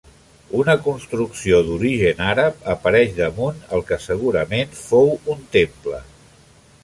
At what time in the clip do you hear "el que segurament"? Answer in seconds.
3.77-4.75